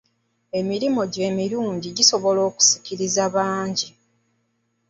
[0.59, 3.89] Emirimu gyo emirungi gisobola okusikiriza bangi.